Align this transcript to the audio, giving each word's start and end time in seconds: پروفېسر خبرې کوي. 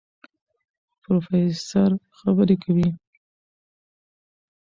پروفېسر 1.01 1.91
خبرې 2.19 2.55
کوي. 2.63 2.89